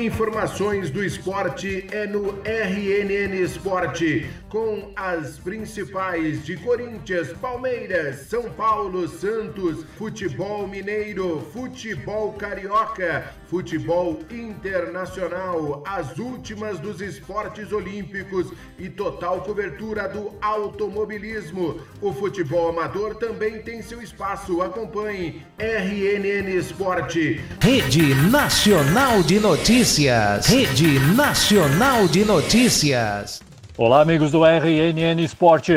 [0.00, 9.06] Informações do esporte é no RNN Esporte, com as principais de Corinthians, Palmeiras, São Paulo,
[9.06, 20.08] Santos, futebol mineiro, futebol carioca, futebol internacional, as últimas dos esportes olímpicos e total cobertura
[20.08, 21.80] do automobilismo.
[22.00, 24.62] O futebol amador também tem seu espaço.
[24.62, 27.40] Acompanhe RNN Esporte.
[27.60, 30.46] Rede Nacional de Notícias.
[30.46, 33.42] Rede Nacional de Notícias.
[33.76, 35.72] Olá, amigos do RNN Esporte.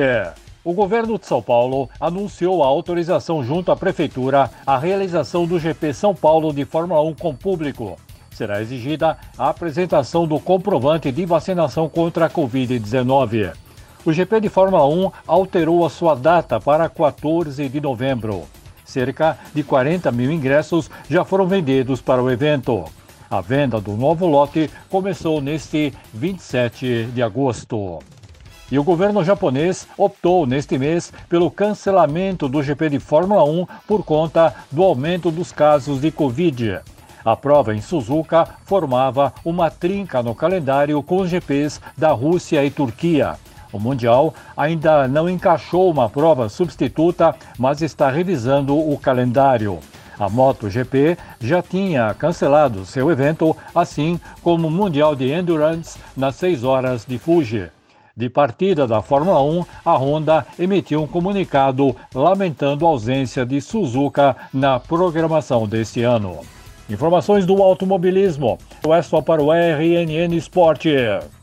[0.65, 5.93] O governo de São Paulo anunciou a autorização junto à prefeitura à realização do GP
[5.93, 7.97] São Paulo de Fórmula 1 com público.
[8.31, 13.51] Será exigida a apresentação do comprovante de vacinação contra a Covid-19.
[14.05, 18.43] O GP de Fórmula 1 alterou a sua data para 14 de novembro.
[18.85, 22.85] Cerca de 40 mil ingressos já foram vendidos para o evento.
[23.29, 27.99] A venda do novo lote começou neste 27 de agosto.
[28.71, 34.03] E o governo japonês optou neste mês pelo cancelamento do GP de Fórmula 1 por
[34.03, 36.79] conta do aumento dos casos de Covid.
[37.25, 42.71] A prova em Suzuka formava uma trinca no calendário com os GPs da Rússia e
[42.71, 43.35] Turquia.
[43.71, 49.79] O Mundial ainda não encaixou uma prova substituta, mas está revisando o calendário.
[50.19, 56.63] A MotoGP já tinha cancelado seu evento, assim como o Mundial de Endurance nas 6
[56.63, 57.69] horas de Fuji
[58.15, 64.35] de partida da Fórmula 1, a Honda emitiu um comunicado lamentando a ausência de Suzuka
[64.53, 66.39] na programação deste ano.
[66.89, 68.59] Informações do automobilismo.
[68.87, 70.89] É só para o RNN Esporte.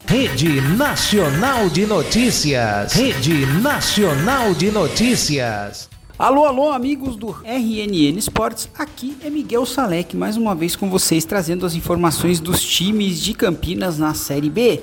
[0.07, 2.93] Rede Nacional de Notícias.
[2.93, 5.89] Rede Nacional de Notícias.
[6.17, 8.69] Alô, alô, amigos do RNN Esportes.
[8.79, 13.33] Aqui é Miguel Salek, mais uma vez com vocês, trazendo as informações dos times de
[13.33, 14.83] Campinas na Série B.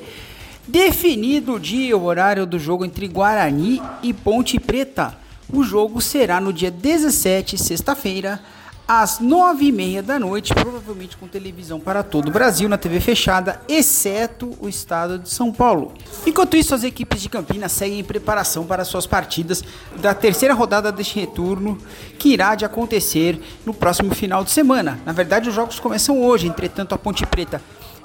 [0.67, 5.17] Definido o dia e o horário do jogo entre Guarani e Ponte Preta.
[5.51, 8.41] O jogo será no dia 17, sexta-feira,
[8.85, 13.00] às nove e meia da noite, provavelmente com televisão para todo o Brasil na TV
[13.00, 15.94] fechada, exceto o estado de São Paulo.
[16.25, 19.63] Enquanto isso, as equipes de Campinas seguem em preparação para suas partidas
[20.01, 21.77] da terceira rodada deste retorno,
[22.19, 25.00] que irá de acontecer no próximo final de semana.
[25.06, 27.61] Na verdade, os jogos começam hoje, entretanto, a Ponte Preta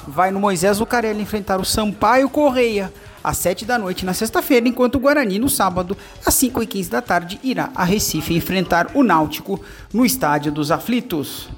[0.06, 2.92] vai no Moisés Lucarelli enfrentar o Sampaio Correia
[3.22, 6.90] às 7 da noite na sexta-feira, enquanto o Guarani no sábado, às 5 e 15
[6.90, 9.60] da tarde, irá a Recife enfrentar o Náutico
[9.92, 11.48] no Estádio dos Aflitos.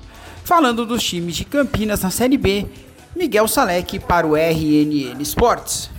[0.44, 2.66] Falando dos times de Campinas na Série B,
[3.16, 5.90] Miguel Salek para o RNN Esportes.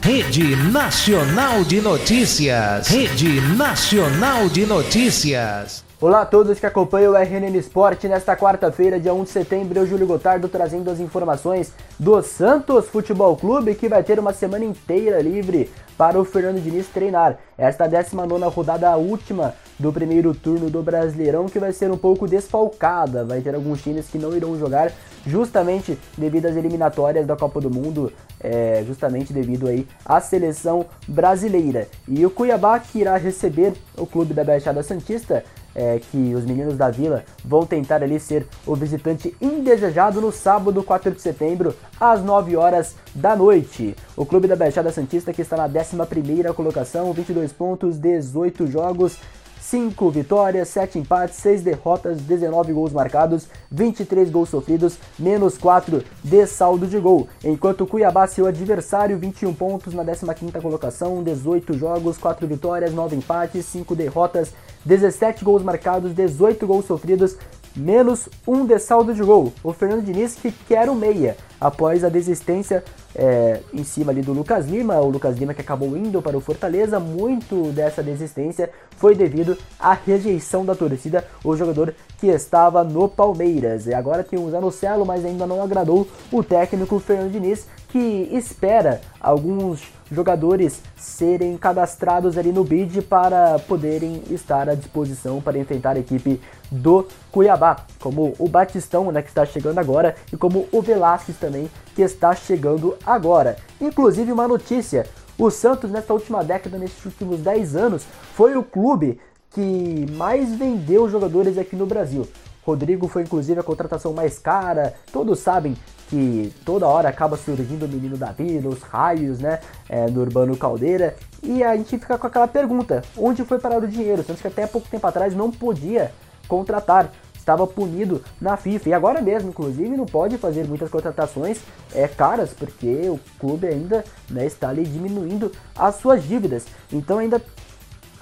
[0.00, 2.88] Rede Nacional de Notícias.
[2.88, 5.84] Rede Nacional de Notícias.
[6.02, 9.78] Olá a todos que acompanham o RNN Esporte nesta quarta-feira, dia 1 de setembro.
[9.78, 14.64] Eu, Júlio Gotardo, trazendo as informações do Santos Futebol Clube, que vai ter uma semana
[14.64, 15.70] inteira livre
[16.02, 17.38] para o Fernando Diniz treinar.
[17.56, 23.24] Esta 19 rodada, última do primeiro turno do Brasileirão, que vai ser um pouco desfalcada.
[23.24, 24.90] Vai ter alguns times que não irão jogar,
[25.24, 31.86] justamente devido às eliminatórias da Copa do Mundo, é, justamente devido aí à seleção brasileira.
[32.08, 36.76] E o Cuiabá, que irá receber o clube da Baixada Santista, é, que os meninos
[36.76, 42.20] da Vila vão tentar ali ser o visitante indesejado no sábado, 4 de setembro, às
[42.20, 43.94] 9 horas da noite.
[44.16, 49.18] O clube da Baixada Santista que está na 11ª colocação, 22 pontos, 18 jogos,
[49.60, 56.44] 5 vitórias, 7 empates, 6 derrotas, 19 gols marcados, 23 gols sofridos, menos 4 de
[56.48, 57.28] saldo de gol.
[57.44, 63.14] Enquanto o Cuiabá, seu adversário, 21 pontos na 15ª colocação, 18 jogos, 4 vitórias, 9
[63.14, 64.52] empates, 5 derrotas,
[64.84, 67.36] 17 gols marcados, 18 gols sofridos,
[67.76, 69.52] menos um de saldo de gol.
[69.62, 72.82] O Fernando Diniz que quer o meia após a desistência
[73.14, 76.40] é, em cima ali do Lucas Lima, o Lucas Lima que acabou indo para o
[76.40, 83.08] Fortaleza, muito dessa desistência foi devido à rejeição da torcida, o jogador que estava no
[83.08, 83.86] Palmeiras.
[83.86, 89.02] E agora tem o Zanocelo, mas ainda não agradou o técnico Fernando Diniz, que espera
[89.20, 96.00] alguns jogadores serem cadastrados ali no bid para poderem estar à disposição para enfrentar a
[96.00, 96.40] equipe
[96.70, 101.70] do Cuiabá, como o Batistão, né, que está chegando agora, e como o Velasquez também,
[101.94, 103.58] que está chegando agora.
[103.78, 105.06] Inclusive uma notícia,
[105.38, 111.10] o Santos nesta última década, nesses últimos 10 anos, foi o clube que mais vendeu
[111.10, 112.26] jogadores aqui no Brasil.
[112.64, 114.94] Rodrigo foi inclusive a contratação mais cara.
[115.12, 115.76] Todos sabem
[116.12, 119.60] que toda hora acaba surgindo o menino Davi, nos raios, né?
[119.88, 121.16] É, no Urbano Caldeira.
[121.42, 124.22] E a gente fica com aquela pergunta: onde foi parar o dinheiro?
[124.22, 126.12] Sendo que até pouco tempo atrás não podia
[126.46, 128.88] contratar estava punido na FIFA.
[128.90, 131.60] E agora mesmo, inclusive, não pode fazer muitas contratações
[131.92, 136.66] é, caras, porque o clube ainda né, está ali diminuindo as suas dívidas.
[136.92, 137.42] Então ainda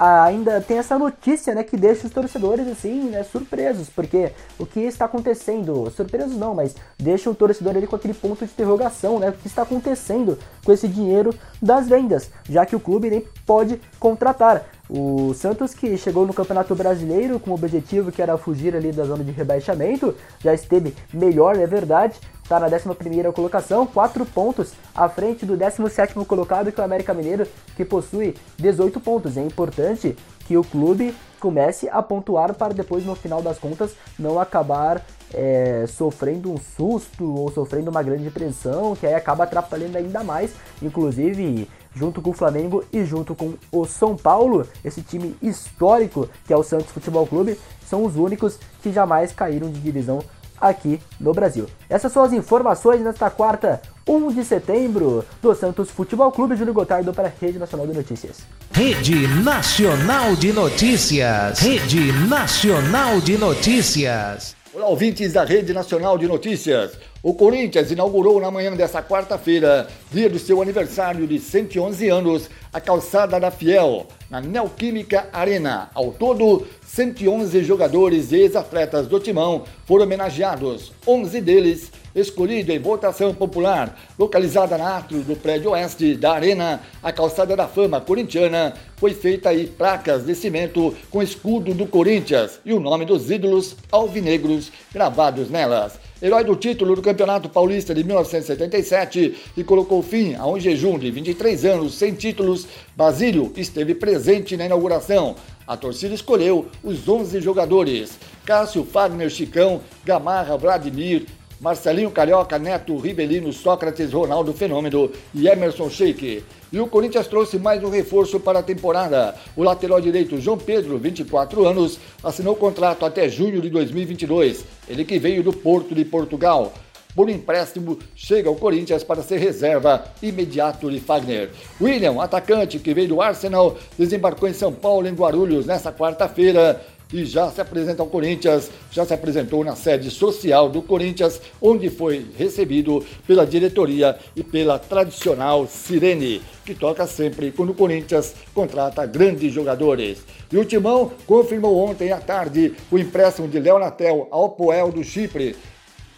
[0.01, 4.81] ainda tem essa notícia, né, que deixa os torcedores assim, né, surpresos, porque o que
[4.81, 9.29] está acontecendo, surpresos não, mas deixa o torcedor ali com aquele ponto de interrogação, né,
[9.29, 13.79] o que está acontecendo com esse dinheiro das vendas, já que o clube nem pode
[13.99, 14.65] contratar.
[14.93, 19.05] O Santos que chegou no Campeonato Brasileiro com o objetivo que era fugir ali da
[19.05, 25.09] zona de rebaixamento, já esteve melhor, é verdade, está na 11ª colocação, 4 pontos à
[25.09, 27.47] frente do 17º colocado, que é o América Mineiro,
[27.77, 29.37] que possui 18 pontos.
[29.37, 34.41] É importante que o clube comece a pontuar para depois, no final das contas, não
[34.41, 40.25] acabar é, sofrendo um susto ou sofrendo uma grande pressão, que aí acaba atrapalhando ainda
[40.25, 40.51] mais,
[40.83, 46.53] inclusive junto com o Flamengo e junto com o São Paulo, esse time histórico que
[46.53, 50.23] é o Santos Futebol Clube, são os únicos que jamais caíram de divisão
[50.61, 51.67] aqui no Brasil.
[51.89, 57.13] Essas são as informações nesta quarta, 1 de setembro, do Santos Futebol Clube Júlio Gotardo
[57.15, 58.39] para a Rede Nacional de Notícias.
[58.71, 61.59] Rede Nacional de Notícias.
[61.59, 64.55] Rede Nacional de Notícias.
[64.73, 66.93] Olá, ouvintes da Rede Nacional de Notícias.
[67.23, 72.81] O Corinthians inaugurou na manhã desta quarta-feira, dia do seu aniversário de 111 anos, a
[72.81, 75.91] calçada da Fiel, na Neoquímica Arena.
[75.93, 83.35] Ao todo, 111 jogadores e ex-atletas do Timão foram homenageados, 11 deles escolhidos em votação
[83.35, 89.13] popular, localizada na átrio do prédio oeste da Arena, a calçada da fama corintiana, foi
[89.13, 94.73] feita aí placas de cimento com escudo do Corinthians e o nome dos ídolos alvinegros
[94.91, 100.61] gravados nelas herói do título do Campeonato Paulista de 1977 e colocou fim a um
[100.61, 105.35] jejum de 23 anos sem títulos, Basílio esteve presente na inauguração.
[105.67, 111.27] A torcida escolheu os 11 jogadores: Cássio, Fagner, Chicão, Gamarra, Vladimir,
[111.61, 116.43] Marcelinho Carioca, Neto, Rivelino, Sócrates, Ronaldo Fenômeno e Emerson Sheik.
[116.73, 119.35] E o Corinthians trouxe mais um reforço para a temporada.
[119.55, 124.65] O lateral direito João Pedro, 24 anos, assinou contrato até junho de 2022.
[124.89, 126.73] Ele que veio do Porto de Portugal.
[127.15, 131.51] Por empréstimo, chega ao Corinthians para ser reserva imediato de Fagner.
[131.79, 136.81] William, atacante que veio do Arsenal, desembarcou em São Paulo, em Guarulhos, nesta quarta-feira
[137.13, 141.91] e já se apresenta ao Corinthians, já se apresentou na sede social do Corinthians, onde
[141.91, 149.07] foi recebido pela diretoria e pela tradicional Sirene, que toca sempre quando o Corinthians contrata
[149.07, 150.25] grandes jogadores.
[150.53, 155.03] E o Timão confirmou ontem à tarde o empréstimo de Léo Natel ao Poel do
[155.03, 155.57] Chipre,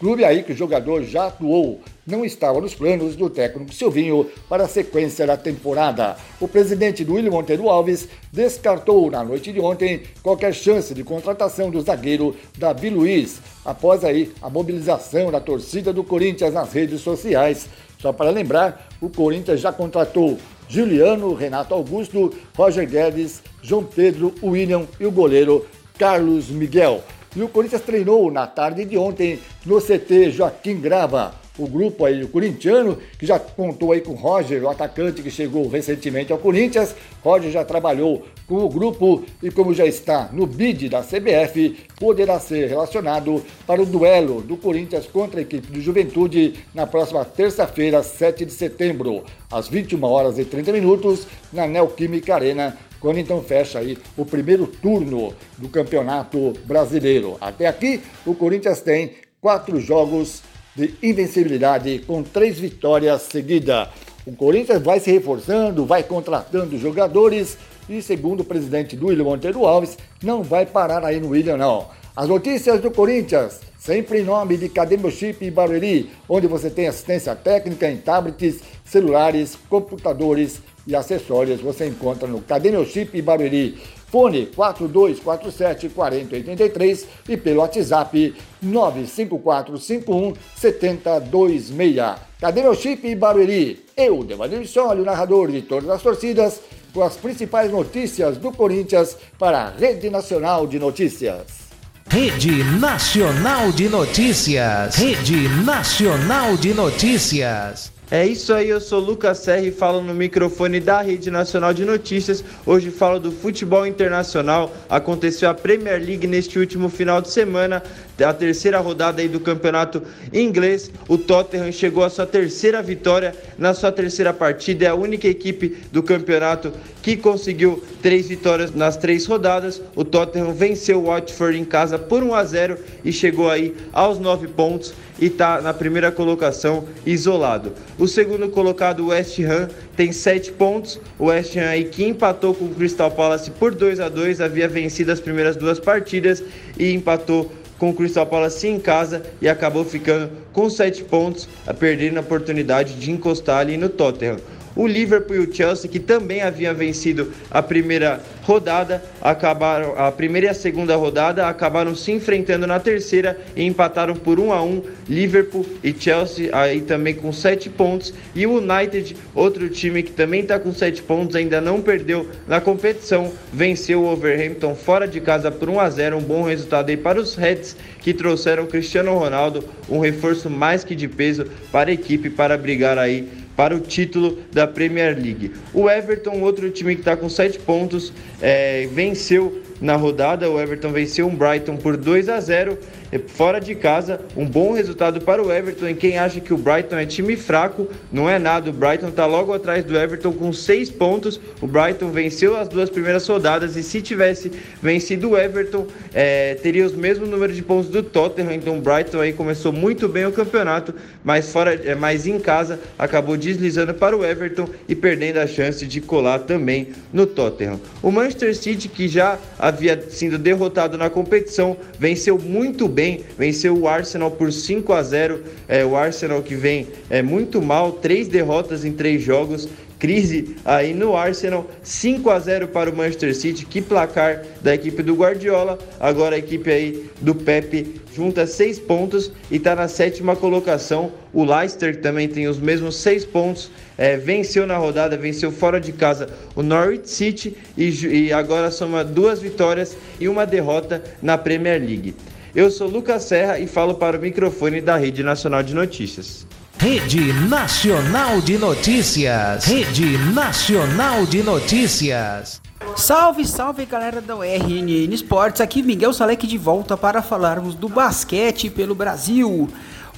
[0.03, 4.65] Clube aí que o jogador já atuou, não estava nos planos do técnico Silvinho para
[4.65, 6.17] a sequência da temporada.
[6.41, 11.71] O presidente do William Monteiro Alves descartou na noite de ontem qualquer chance de contratação
[11.71, 17.69] do zagueiro Davi Luiz, após aí a mobilização da torcida do Corinthians nas redes sociais.
[17.97, 24.85] Só para lembrar, o Corinthians já contratou Juliano, Renato Augusto, Roger Guedes, João Pedro, William
[24.99, 25.65] e o goleiro
[25.97, 27.01] Carlos Miguel.
[27.35, 31.33] E o Corinthians treinou na tarde de ontem no CT Joaquim Grava.
[31.57, 35.67] O grupo aí, o corintiano, que já contou aí com Roger, o atacante que chegou
[35.67, 36.95] recentemente ao Corinthians.
[37.23, 42.39] Roger já trabalhou com o grupo e como já está no bid da CBF, poderá
[42.39, 48.01] ser relacionado para o duelo do Corinthians contra a equipe do Juventude na próxima terça-feira,
[48.01, 53.79] 7 de setembro, às 21 horas e 30 minutos, na Neoquímica Arena, quando então fecha
[53.79, 57.35] aí o primeiro turno do Campeonato Brasileiro.
[57.41, 60.41] Até aqui, o Corinthians tem quatro jogos
[60.73, 63.89] de invencibilidade com três vitórias seguidas.
[64.25, 67.57] O Corinthians vai se reforçando, vai contratando jogadores
[67.89, 71.89] e, segundo o presidente do William Monteiro Alves, não vai parar aí no William, não.
[72.15, 76.87] As notícias do Corinthians, sempre em nome de Cadê Chip e Barueri, onde você tem
[76.87, 83.77] assistência técnica em tablets, celulares, computadores e acessórios você encontra no Cadê Meu Chip Barueri.
[84.13, 92.33] Fone 4247 4083 e pelo WhatsApp 95451 7026.
[92.39, 93.83] Cadê meu chip Barueri?
[93.97, 96.61] Eu, Devanir Sólio, narrador de todas as torcidas,
[96.93, 101.63] com as principais notícias do Corinthians para a Rede Nacional de Notícias.
[102.07, 104.95] Rede Nacional de Notícias.
[104.95, 107.91] Rede Nacional de Notícias.
[108.13, 112.45] É isso aí, eu sou Lucas Serri, falo no microfone da Rede Nacional de Notícias.
[112.63, 114.71] Hoje falo do futebol internacional.
[114.87, 117.81] Aconteceu a Premier League neste último final de semana
[118.21, 120.91] a terceira rodada aí do campeonato inglês.
[121.07, 124.85] O Tottenham chegou à sua terceira vitória na sua terceira partida.
[124.85, 129.81] É a única equipe do campeonato que conseguiu três vitórias nas três rodadas.
[129.95, 134.19] O Tottenham venceu o Watford em casa por 1 a 0 e chegou aí aos
[134.19, 137.73] nove pontos e está na primeira colocação isolado.
[137.97, 140.99] O segundo colocado, o West Ham, tem sete pontos.
[141.19, 144.67] O West Ham aí que empatou com o Crystal Palace por 2 a 2 havia
[144.67, 146.43] vencido as primeiras duas partidas
[146.77, 147.51] e empatou
[147.83, 152.93] com o Crystal Palace em casa e acabou ficando com sete pontos, perdendo a oportunidade
[152.93, 154.37] de encostar ali no Tottenham.
[154.75, 160.47] O Liverpool e o Chelsea, que também haviam vencido a primeira rodada, acabaram a primeira
[160.47, 164.83] e a segunda rodada, acabaram se enfrentando na terceira e empataram por 1 a 1.
[165.07, 170.41] Liverpool e Chelsea aí também com 7 pontos e o United, outro time que também
[170.41, 175.51] está com 7 pontos, ainda não perdeu na competição, venceu o Overhampton fora de casa
[175.51, 179.63] por 1 a 0, um bom resultado aí para os Reds que trouxeram Cristiano Ronaldo,
[179.89, 184.39] um reforço mais que de peso para a equipe para brigar aí para o título
[184.51, 185.51] da Premier League.
[185.73, 190.49] O Everton, outro time que está com 7 pontos, é, venceu na rodada.
[190.49, 192.77] O Everton venceu um Brighton por 2 a 0
[193.19, 195.89] fora de casa, um bom resultado para o Everton.
[195.89, 198.69] E quem acha que o Brighton é time fraco, não é nada.
[198.69, 201.39] O Brighton está logo atrás do Everton com seis pontos.
[201.61, 204.51] O Brighton venceu as duas primeiras rodadas e se tivesse
[204.81, 208.53] vencido o Everton, é, teria os mesmos números de pontos do Tottenham.
[208.53, 210.93] Então o Brighton aí começou muito bem o campeonato,
[211.23, 215.85] mas fora, é, mas em casa acabou deslizando para o Everton e perdendo a chance
[215.85, 217.79] de colar também no Tottenham.
[218.01, 223.77] O Manchester City, que já havia sido derrotado na competição, venceu muito bem bem, venceu
[223.77, 225.43] o Arsenal por 5 a 0.
[225.67, 229.67] É, o Arsenal que vem é muito mal, três derrotas em três jogos.
[229.99, 233.65] Crise aí no Arsenal, 5 a 0 para o Manchester City.
[233.65, 235.77] Que placar da equipe do Guardiola.
[235.99, 241.11] Agora a equipe aí do Pepe junta seis pontos e está na sétima colocação.
[241.33, 243.69] O Leicester também tem os mesmos seis pontos.
[243.97, 249.03] É, venceu na rodada, venceu fora de casa o Norwich City e, e agora soma
[249.03, 252.13] duas vitórias e uma derrota na Premier League.
[252.55, 256.45] Eu sou Lucas Serra e falo para o microfone da Rede Nacional de Notícias.
[256.77, 259.65] Rede Nacional de Notícias.
[259.65, 262.61] Rede Nacional de Notícias.
[262.95, 268.69] Salve, salve galera da RNN Esportes, aqui Miguel Salek de volta para falarmos do basquete
[268.69, 269.67] pelo Brasil.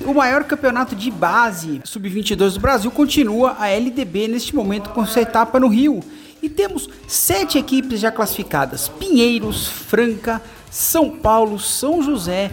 [0.02, 5.22] O maior campeonato de base sub-22 do Brasil continua a LDB neste momento com sua
[5.22, 6.02] etapa no Rio.
[6.44, 10.42] E temos sete equipes já classificadas: Pinheiros, Franca,
[10.76, 12.52] são Paulo, São José,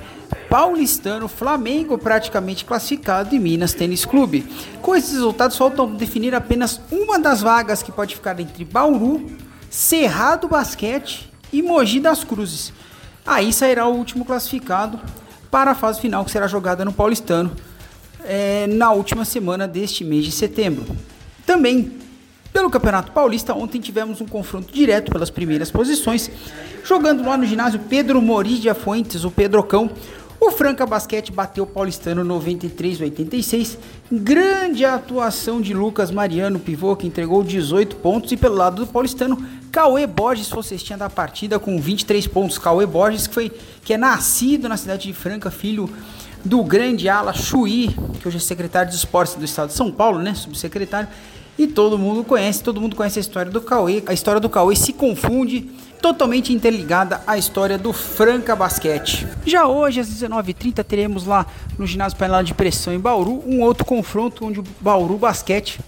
[0.49, 4.47] Paulistano, Flamengo praticamente classificado e Minas Tênis Clube.
[4.81, 9.27] Com esses resultados, faltam definir apenas uma das vagas que pode ficar entre Bauru,
[9.69, 12.73] Cerrado Basquete e Mogi das Cruzes.
[13.27, 15.01] Aí sairá o último classificado
[15.51, 17.51] para a fase final que será jogada no Paulistano
[18.25, 20.97] é, na última semana deste mês de setembro.
[21.45, 22.02] Também
[22.53, 26.31] pelo Campeonato Paulista, ontem tivemos um confronto direto pelas primeiras posições,
[26.85, 29.91] jogando lá no ginásio Pedro Moridia Fuentes, o Pedrocão.
[30.39, 33.79] O Franca Basquete bateu o Paulistano 93-86.
[34.11, 38.33] Grande atuação de Lucas Mariano, pivô, que entregou 18 pontos.
[38.33, 39.41] E pelo lado do Paulistano,
[39.71, 42.59] Cauê Borges foi cestinha da partida com 23 pontos.
[42.59, 43.53] Cauê Borges, que, foi,
[43.85, 45.89] que é nascido na cidade de Franca, filho
[46.45, 50.19] do grande ala Chuí, que hoje é secretário de esportes do estado de São Paulo,
[50.19, 50.35] né?
[50.35, 51.09] Subsecretário.
[51.59, 54.03] E todo mundo conhece, todo mundo conhece a história do Cauê.
[54.07, 59.29] A história do Cauê se confunde, totalmente interligada à história do Franca Basquete.
[59.45, 61.47] Já hoje, às 19h30, teremos lá
[61.79, 65.79] no ginásio Panela de Pressão em Bauru um outro confronto onde o Bauru Basquete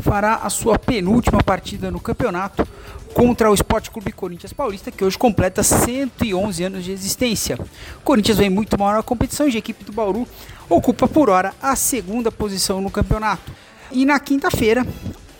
[0.00, 2.66] fará a sua penúltima partida no campeonato
[3.12, 7.58] contra o Esporte Clube Corinthians Paulista, que hoje completa 111 anos de existência.
[7.98, 10.26] O Corinthians vem muito mal na competição e a equipe do Bauru
[10.68, 13.52] ocupa por hora a segunda posição no campeonato.
[13.92, 14.86] E na quinta-feira,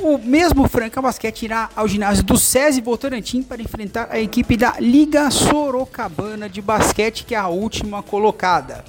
[0.00, 4.74] o mesmo Franca Basquete irá ao ginásio do SESI Votorantim para enfrentar a equipe da
[4.80, 8.82] Liga Sorocabana de Basquete, que é a última colocada.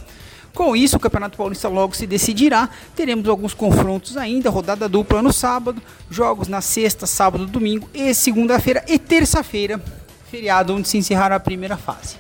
[0.54, 2.70] Com isso, o Campeonato Paulista logo se decidirá.
[2.96, 8.84] Teremos alguns confrontos ainda, rodada dupla no sábado, jogos na sexta, sábado, domingo e segunda-feira
[8.88, 9.82] e terça-feira,
[10.30, 12.16] feriado onde se encerrará a primeira fase.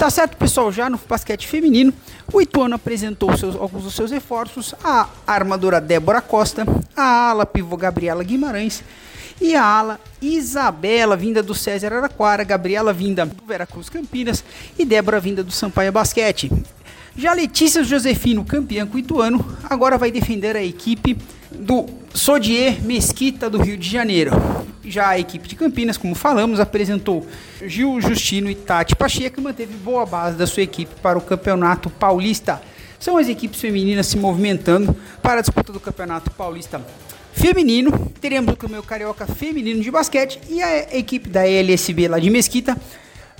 [0.00, 0.72] Tá certo, pessoal?
[0.72, 1.92] Já no basquete feminino,
[2.32, 6.64] o Ituano apresentou seus, alguns dos seus reforços: a armadora Débora Costa,
[6.96, 8.82] a ala pivô Gabriela Guimarães
[9.38, 14.42] e a ala Isabela, vinda do César Araquara, Gabriela, vinda do Veracruz Campinas
[14.78, 16.50] e Débora, vinda do Sampaio Basquete.
[17.14, 21.18] Já Letícia Josefino, campeã com Ituano, agora vai defender a equipe
[21.50, 24.30] do Sodier Mesquita do Rio de Janeiro.
[24.84, 27.26] Já a equipe de Campinas, como falamos, apresentou
[27.66, 31.90] Gil Justino e Tati Pacheco e manteve boa base da sua equipe para o Campeonato
[31.90, 32.62] Paulista.
[32.98, 36.84] São as equipes femininas se movimentando para a disputa do Campeonato Paulista
[37.32, 38.12] Feminino.
[38.20, 42.76] Teremos o Campeonato Carioca Feminino de Basquete e a equipe da LSB lá de Mesquita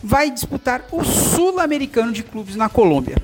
[0.03, 3.17] vai disputar o Sul-Americano de Clubes na Colômbia.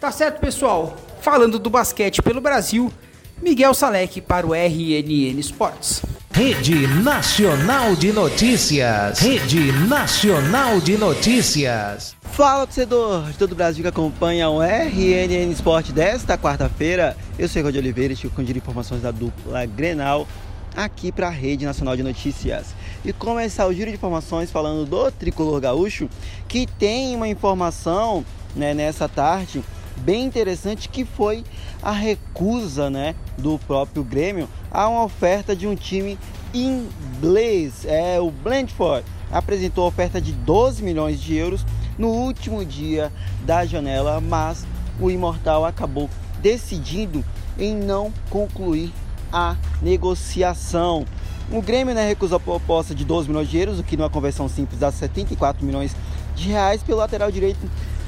[0.00, 0.96] Tá certo, pessoal?
[1.20, 2.92] Falando do basquete pelo Brasil,
[3.42, 6.00] Miguel Salek para o RNN Esportes.
[6.30, 9.18] Rede Nacional de Notícias.
[9.18, 12.14] Rede Nacional de Notícias.
[12.22, 17.16] Fala, torcedor de todo o Brasil que acompanha o RNN Esporte desta quarta-feira.
[17.36, 20.28] Eu sou Rod Oliveira e estou com informações da dupla Grenal
[20.76, 22.68] aqui para a Rede Nacional de Notícias.
[23.04, 26.08] E começar o giro de informações falando do Tricolor Gaúcho,
[26.46, 29.64] que tem uma informação né, nessa tarde
[30.04, 31.44] bem interessante que foi
[31.82, 36.18] a recusa né, do próprio Grêmio a uma oferta de um time
[36.52, 37.84] inglês.
[37.86, 41.64] É o Brentford apresentou a oferta de 12 milhões de euros
[41.98, 43.10] no último dia
[43.44, 44.66] da janela, mas
[45.00, 46.08] o Imortal acabou
[46.40, 47.24] decidindo
[47.58, 48.92] em não concluir
[49.32, 51.06] a negociação.
[51.50, 54.48] O Grêmio né, recusou a proposta de 12 milhões de euros, o que numa conversão
[54.48, 55.94] simples dá 74 milhões
[56.34, 57.60] de reais pelo lateral direito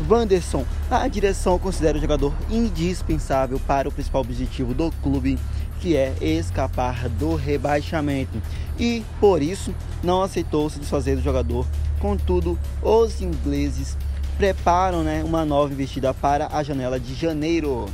[0.08, 0.64] Wanderson.
[0.90, 5.38] A direção considera o jogador indispensável para o principal objetivo do clube,
[5.80, 8.40] que é escapar do rebaixamento.
[8.78, 11.66] E por isso não aceitou se desfazer do jogador.
[12.00, 13.96] Contudo, os ingleses
[14.36, 17.86] preparam né, uma nova investida para a janela de janeiro.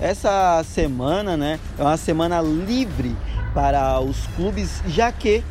[0.00, 3.14] Essa semana né, é uma semana livre
[3.52, 5.42] para os clubes, já que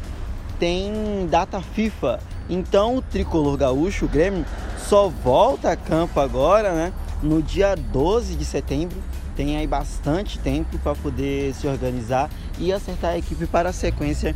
[0.60, 2.20] tem data FIFA.
[2.50, 4.46] Então o tricolor gaúcho, o Grêmio,
[4.88, 6.94] só volta a campo agora, né?
[7.22, 8.98] No dia 12 de setembro.
[9.36, 14.34] Tem aí bastante tempo para poder se organizar e acertar a equipe para a sequência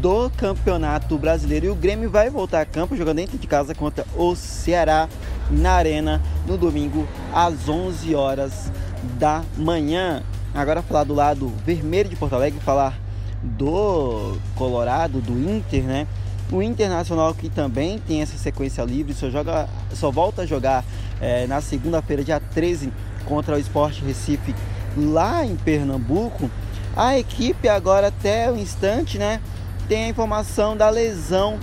[0.00, 1.66] do Campeonato Brasileiro.
[1.66, 5.08] E o Grêmio vai voltar a campo jogando dentro de casa contra o Ceará
[5.48, 8.72] na Arena no domingo às 11 horas
[9.18, 10.22] da manhã.
[10.52, 12.98] Agora falar do lado vermelho de Porto Alegre, falar
[13.42, 16.06] do Colorado, do Inter, né?
[16.52, 20.84] O Internacional que também tem essa sequência livre, só, joga, só volta a jogar
[21.20, 22.92] é, na segunda-feira, dia 13,
[23.24, 24.54] contra o Sport Recife
[24.96, 26.50] lá em Pernambuco.
[26.96, 29.40] A equipe agora até o instante, né,
[29.88, 31.58] tem a informação da lesão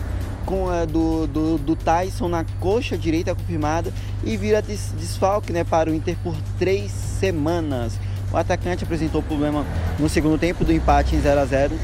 [0.46, 5.64] com, é, do, do, do, Tyson na coxa direita confirmada e vira des, desfalque né,
[5.64, 7.94] para o Inter por três semanas.
[8.32, 9.66] O atacante apresentou problema
[10.00, 11.76] no segundo tempo do empate em 0 a 0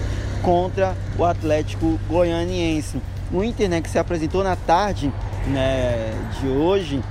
[0.41, 3.02] contra o Atlético Goianiense.
[3.32, 5.12] O Inter né, que se apresentou na tarde
[5.47, 7.04] né, de hoje,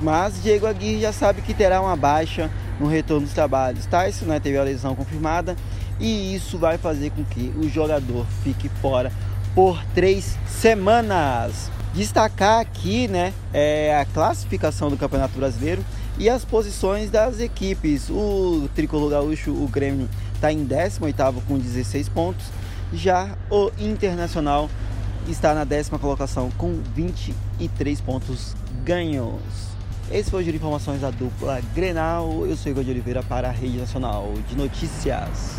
[0.00, 3.86] mas Diego Aguirre já sabe que terá uma baixa no retorno dos trabalhos.
[3.86, 5.56] Tyson né, teve a lesão confirmada
[6.00, 9.12] e isso vai fazer com que o jogador fique fora
[9.54, 11.70] por três semanas.
[11.94, 15.84] Destacar aqui né, é a classificação do Campeonato Brasileiro
[16.18, 18.08] e as posições das equipes.
[18.10, 22.46] O Tricolor Gaúcho, o Grêmio, está em 18 com 16 pontos.
[22.92, 24.70] Já o Internacional
[25.28, 29.40] está na décima colocação com 23 pontos ganhos.
[30.10, 32.46] Esse foi o Giro de Informações da dupla Grenal.
[32.46, 35.56] Eu sou Igor de Oliveira para a Rede Nacional de Notícias.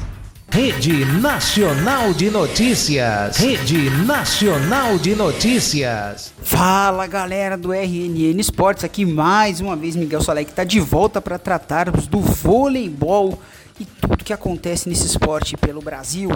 [0.52, 3.38] Rede Nacional de Notícias.
[3.38, 6.34] Rede Nacional de Notícias.
[6.42, 11.38] Fala galera do RNN Esportes, aqui mais uma vez Miguel Salek está de volta para
[11.38, 13.40] tratarmos do voleibol
[13.80, 16.32] e tudo que acontece nesse esporte pelo Brasil.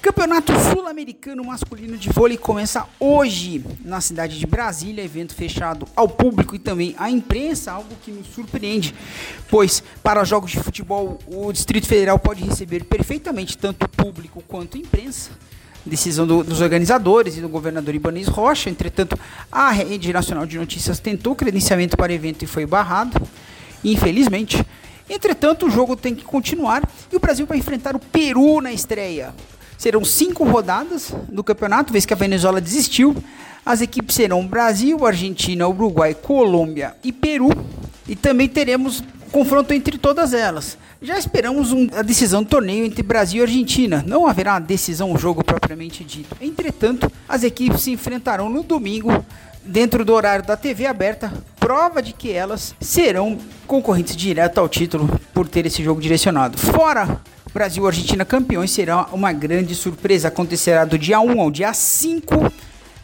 [0.00, 6.54] Campeonato Sul-Americano Masculino de Vôlei começa hoje na cidade de Brasília, evento fechado ao público
[6.54, 8.94] e também à imprensa, algo que nos surpreende,
[9.50, 15.30] pois para jogos de futebol o Distrito Federal pode receber perfeitamente tanto público quanto imprensa.
[15.84, 18.70] Decisão do, dos organizadores e do governador Ibanez Rocha.
[18.70, 19.18] Entretanto,
[19.50, 23.20] a Rede Nacional de Notícias tentou credenciamento para o evento e foi barrado,
[23.82, 24.64] infelizmente.
[25.10, 29.34] Entretanto, o jogo tem que continuar e o Brasil vai enfrentar o Peru na estreia.
[29.78, 33.16] Serão cinco rodadas do campeonato, vez que a Venezuela desistiu.
[33.64, 37.48] As equipes serão Brasil, Argentina, Uruguai, Colômbia e Peru.
[38.08, 40.76] E também teremos confronto entre todas elas.
[41.00, 44.02] Já esperamos um, a decisão do torneio entre Brasil e Argentina.
[44.04, 46.36] Não haverá decisão, jogo propriamente dito.
[46.40, 49.24] Entretanto, as equipes se enfrentarão no domingo,
[49.64, 55.08] dentro do horário da TV aberta, prova de que elas serão concorrentes direto ao título
[55.32, 56.58] por ter esse jogo direcionado.
[56.58, 57.20] Fora
[57.52, 60.28] Brasil e Argentina campeões será uma grande surpresa.
[60.28, 62.52] Acontecerá do dia 1 ao dia 5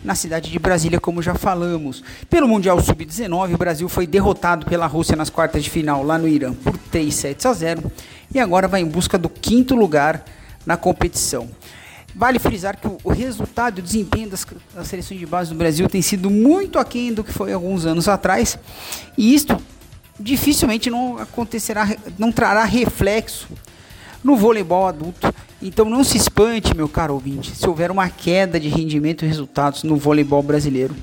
[0.05, 2.05] na cidade de Brasília, como já falamos.
[2.29, 6.29] Pelo Mundial Sub-19, o Brasil foi derrotado pela Rússia nas quartas de final lá no
[6.29, 7.91] Irã por 3 sets a 0
[8.35, 10.23] e agora vai em busca do quinto lugar
[10.67, 11.49] na competição.
[12.15, 15.89] Vale frisar que o, resultado e o desempenho das, das seleções de base do Brasil
[15.89, 18.57] tem sido muito aquém do que foi alguns anos atrás,
[19.19, 19.61] e isto
[20.21, 23.49] dificilmente não acontecerá, não trará reflexo
[24.25, 25.33] no voleibol adulto.
[25.61, 29.83] Então não se espante, meu caro ouvinte, se houver uma queda de rendimento e resultados
[29.83, 30.95] no voleibol brasileiro,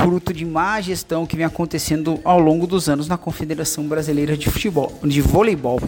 [0.00, 4.48] fruto de má gestão que vem acontecendo ao longo dos anos na Confederação Brasileira de
[4.48, 5.80] Futebol, de Voleibol.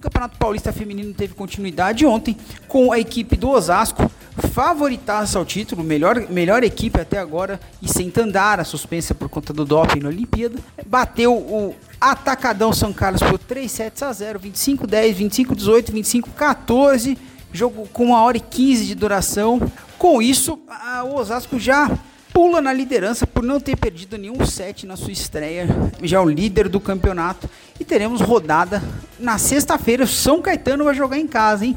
[0.00, 2.34] O Campeonato Paulista Feminino teve continuidade ontem
[2.66, 4.10] com a equipe do Osasco
[4.50, 9.62] favoritaça ao título, melhor, melhor equipe até agora, e sem Tandara, suspensa por conta do
[9.62, 10.58] doping na Olimpíada.
[10.86, 16.30] Bateu o Atacadão São Carlos por 3 sets a 0, 25 10, 25 18, 25
[16.30, 17.18] 14.
[17.52, 19.60] Jogo com 1 hora e 15 de duração.
[19.98, 21.90] Com isso, a, o Osasco já
[22.32, 25.66] pula na liderança por não ter perdido nenhum set na sua estreia,
[26.02, 27.48] já é o líder do campeonato.
[27.78, 28.82] E teremos rodada
[29.18, 30.06] na sexta-feira.
[30.06, 31.76] São Caetano vai jogar em casa, hein?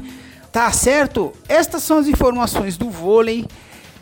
[0.52, 1.32] Tá certo?
[1.48, 3.44] Estas são as informações do vôlei,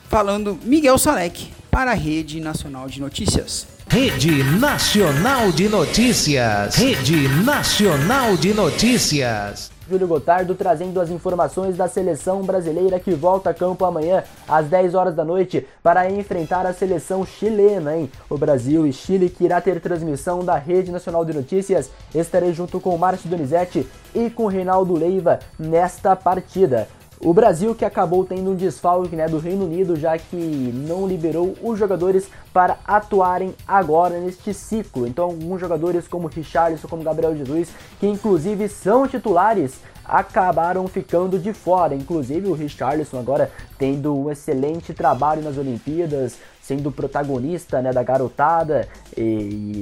[0.08, 3.66] falando Miguel Salek para a Rede Nacional de Notícias.
[3.88, 6.76] Rede Nacional de Notícias.
[6.76, 9.70] Rede Nacional de Notícias.
[9.92, 14.94] Júlio Gotardo trazendo as informações da seleção brasileira que volta a campo amanhã às 10
[14.94, 18.10] horas da noite para enfrentar a seleção chilena, hein?
[18.30, 21.90] O Brasil e Chile que irá ter transmissão da Rede Nacional de Notícias.
[22.14, 26.88] Estarei junto com Márcio Donizete e com Reinaldo Leiva nesta partida.
[27.24, 31.54] O Brasil que acabou tendo um desfalque né, do Reino Unido, já que não liberou
[31.62, 35.06] os jogadores para atuarem agora neste ciclo.
[35.06, 37.68] Então, alguns jogadores como Richarlison, como Gabriel Jesus,
[38.00, 41.94] que inclusive são titulares, acabaram ficando de fora.
[41.94, 46.38] Inclusive o Richarlison agora tendo um excelente trabalho nas Olimpíadas,
[46.72, 49.20] sendo protagonista né, da garotada e,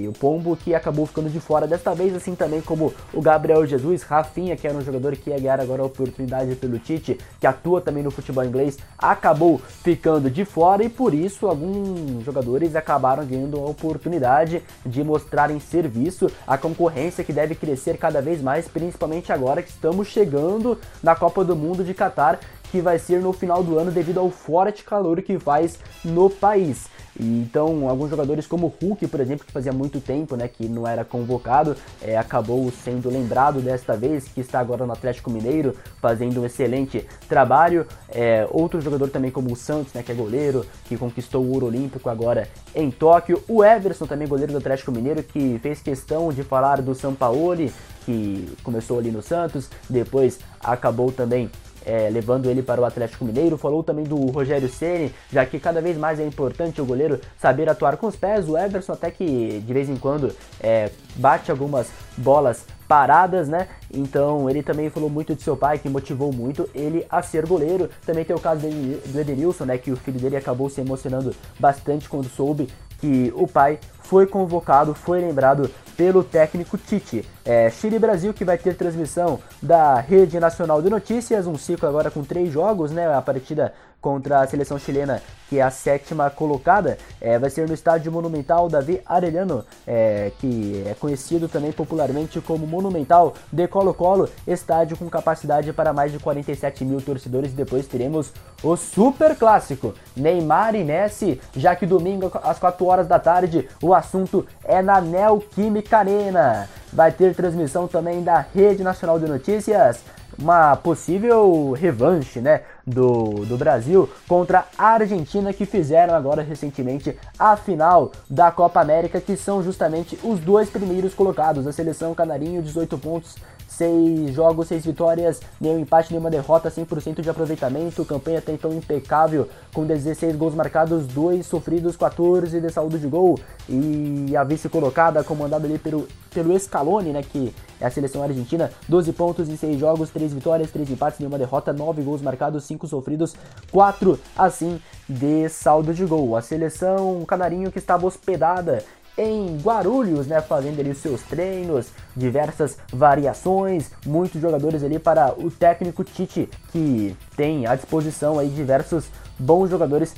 [0.03, 3.65] e, o Pombo que acabou ficando de fora desta vez, assim também como o Gabriel
[3.65, 7.47] Jesus, Rafinha, que era um jogador que ia ganhar agora a oportunidade pelo Tite, que
[7.47, 13.25] atua também no futebol inglês, acabou ficando de fora e por isso alguns jogadores acabaram
[13.25, 19.33] ganhando a oportunidade de mostrarem serviço, a concorrência que deve crescer cada vez mais, principalmente
[19.33, 23.63] agora que estamos chegando na Copa do Mundo de Catar que vai ser no final
[23.63, 26.89] do ano devido ao forte calor que faz no país.
[27.19, 31.05] Então, alguns jogadores como Hulk, por exemplo, que fazia muito tempo né, que não era
[31.05, 36.47] convocado, é, acabou sendo lembrado desta vez, que está agora no Atlético Mineiro, fazendo um
[36.47, 37.87] excelente trabalho.
[38.09, 41.67] É, outro jogador também como o Santos, né, que é goleiro, que conquistou o ouro
[41.67, 43.43] olímpico agora em Tóquio.
[43.49, 47.73] O Everson, também goleiro do Atlético Mineiro, que fez questão de falar do Sampaoli,
[48.07, 51.51] que começou ali no Santos, depois acabou também
[51.85, 53.57] é, levando ele para o Atlético Mineiro.
[53.57, 57.69] Falou também do Rogério Ceni, já que cada vez mais é importante o goleiro saber
[57.69, 58.49] atuar com os pés.
[58.49, 63.69] O Everson até que de vez em quando é, bate algumas bolas paradas, né?
[63.93, 67.89] Então ele também falou muito de seu pai, que motivou muito ele a ser goleiro.
[68.05, 69.79] Também tem o caso do Edenilson, né?
[69.79, 72.69] Que o filho dele acabou se emocionando bastante quando soube
[73.01, 77.29] que o pai foi convocado, foi lembrado pelo técnico Tite.
[77.45, 82.11] É, Chile Brasil que vai ter transmissão da Rede Nacional de Notícias, um ciclo agora
[82.11, 83.07] com três jogos, né?
[83.15, 87.75] A partida contra a seleção chilena, que é a sétima colocada, é, vai ser no
[87.75, 94.97] estádio Monumental Davi Arellano, é, que é conhecido também popularmente como Monumental de Colo-Colo, estádio
[94.97, 97.53] com capacidade para mais de 47 mil torcedores.
[97.53, 98.33] Depois teremos
[98.63, 103.93] o Super Clássico Neymar e Messi, já que domingo às 4 horas da tarde o
[103.93, 106.69] assunto é na Neoquímica Arena.
[106.93, 110.01] Vai ter transmissão também da Rede Nacional de Notícias
[110.41, 117.57] uma possível revanche né, do, do Brasil contra a Argentina, que fizeram agora recentemente a
[117.57, 121.67] final da Copa América, que são justamente os dois primeiros colocados.
[121.67, 123.37] A seleção canarinho, 18 pontos,
[123.71, 129.49] 6 jogos, 6 vitórias, nenhum empate, nenhuma derrota, 100% de aproveitamento, campanha até então impecável,
[129.73, 135.23] com 16 gols marcados, 2 sofridos, 14 de saúde de gol, e a vice colocada,
[135.23, 139.79] comandada ali pelo, pelo Scaloni, né, que é a seleção argentina, 12 pontos em 6
[139.79, 143.37] jogos, 3 vitórias, 3 empates, nenhuma derrota, 9 gols marcados, 5 sofridos,
[143.71, 146.37] 4 assim de saldo de gol.
[146.37, 148.83] A seleção canarinho que estava hospedada
[149.17, 151.89] em Guarulhos, né, fazendo ali os seus treinos,
[152.21, 159.07] diversas variações, muitos jogadores ali para o técnico Tite, que tem à disposição aí diversos
[159.39, 160.15] bons jogadores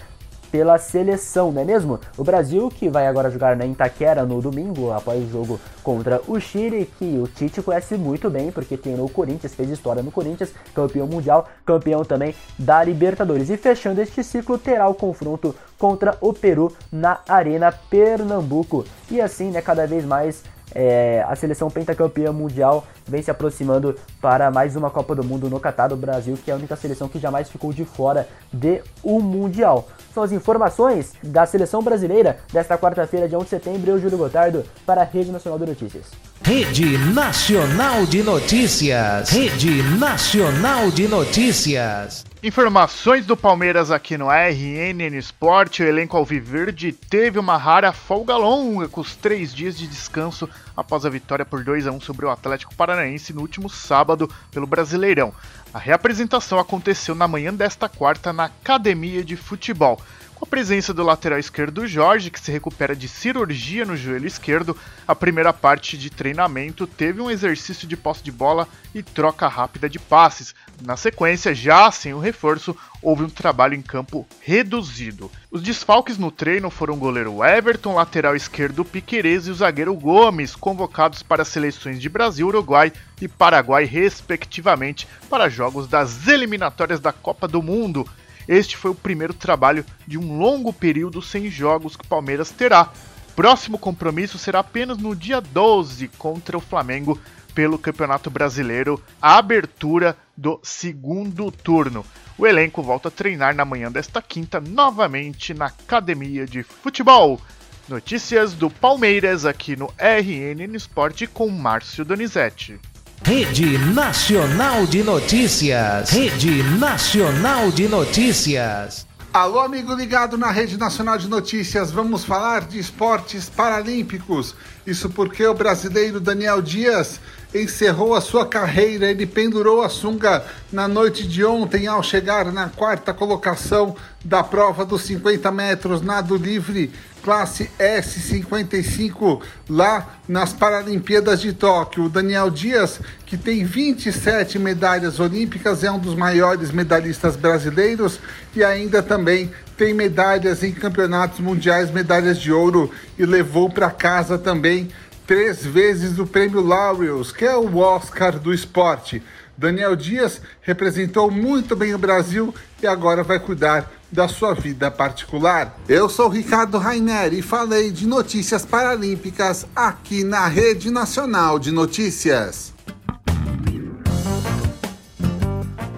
[0.53, 1.99] pela seleção, não é mesmo?
[2.19, 6.39] O Brasil que vai agora jogar na Itaquera no domingo, após o jogo contra o
[6.39, 10.53] Chile, que o Tite conhece muito bem, porque tem no Corinthians, fez história no Corinthians,
[10.75, 13.49] campeão mundial, campeão também da Libertadores.
[13.49, 18.85] E fechando este ciclo, terá o confronto contra o Peru na Arena Pernambuco.
[19.11, 20.43] E assim, né, cada vez mais
[20.75, 25.61] é, a seleção pentacampeã mundial vem se aproximando para mais uma Copa do Mundo no
[25.61, 29.21] Catar do Brasil, que é a única seleção que jamais ficou de fora de um
[29.21, 29.89] Mundial.
[30.13, 33.91] São as informações da seleção brasileira desta quarta-feira, dia 1 de setembro.
[33.91, 36.07] Eu, Júlio Gotardo, para a Rede Nacional de Notícias.
[36.45, 39.31] Rede Nacional de Notícias.
[39.31, 42.27] Rede Nacional de Notícias.
[42.43, 45.79] Informações do Palmeiras aqui no RNN Sport.
[45.79, 51.07] O elenco Alviverde teve uma rara folga longa com os três dias de descanso após
[51.07, 55.33] a vitória por 2 a 1 sobre o Atlético Paranaense no último sábado pelo Brasileirão.
[55.73, 59.99] A reapresentação aconteceu na manhã desta quarta na Academia de Futebol.
[60.43, 64.77] A presença do lateral esquerdo Jorge, que se recupera de cirurgia no joelho esquerdo,
[65.07, 69.89] a primeira parte de treinamento teve um exercício de posse de bola e troca rápida
[69.89, 70.53] de passes.
[70.83, 75.31] Na sequência, já sem o reforço, houve um trabalho em campo reduzido.
[75.49, 80.57] Os desfalques no treino foram o goleiro Everton, lateral esquerdo Piquerez e o zagueiro Gomes,
[80.57, 87.13] convocados para as seleções de Brasil, Uruguai e Paraguai, respectivamente, para jogos das eliminatórias da
[87.13, 88.05] Copa do Mundo.
[88.49, 92.91] Este foi o primeiro trabalho de um longo período sem jogos que o Palmeiras terá.
[93.35, 97.19] Próximo compromisso será apenas no dia 12 contra o Flamengo
[97.55, 102.05] pelo Campeonato Brasileiro, a abertura do segundo turno.
[102.39, 107.41] O elenco volta a treinar na manhã desta quinta novamente na Academia de Futebol.
[107.89, 112.81] Notícias do Palmeiras aqui no RNN Esporte com Márcio Donizete.
[113.25, 116.11] Rede Nacional de Notícias.
[116.11, 119.07] Rede Nacional de Notícias.
[119.33, 121.93] Alô, amigo ligado na Rede Nacional de Notícias.
[121.93, 124.57] Vamos falar de esportes paralímpicos.
[124.85, 127.21] Isso porque o brasileiro Daniel Dias
[127.55, 129.11] encerrou a sua carreira.
[129.11, 134.85] Ele pendurou a sunga na noite de ontem ao chegar na quarta colocação da prova
[134.85, 142.05] dos 50 metros nado livre classe S55 lá nas Paralimpíadas de Tóquio.
[142.05, 148.19] O Daniel Dias, que tem 27 medalhas olímpicas, é um dos maiores medalhistas brasileiros
[148.55, 154.37] e ainda também tem medalhas em campeonatos mundiais, medalhas de ouro e levou para casa
[154.37, 154.91] também
[155.27, 159.23] três vezes o prêmio Laureus, que é o Oscar do esporte.
[159.57, 165.79] Daniel Dias representou muito bem o Brasil e agora vai cuidar da sua vida particular.
[165.89, 172.73] Eu sou Ricardo Rainer e falei de notícias paralímpicas aqui na Rede Nacional de Notícias.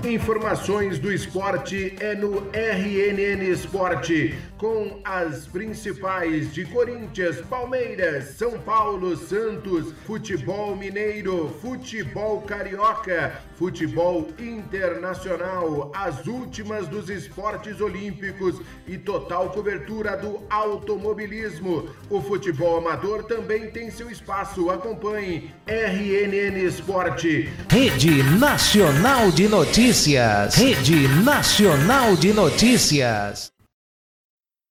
[0.05, 9.14] Informações do esporte é no RNN Esporte, com as principais de Corinthians, Palmeiras, São Paulo,
[9.14, 20.16] Santos, Futebol Mineiro, Futebol Carioca, Futebol Internacional, as últimas dos esportes olímpicos e total cobertura
[20.16, 21.90] do automobilismo.
[22.09, 24.70] O futebol amador também tem seu espaço.
[24.70, 27.53] Acompanhe RNN Esporte.
[27.68, 30.55] Rede Nacional de Notícias.
[30.55, 33.54] Rede Nacional de Notícias.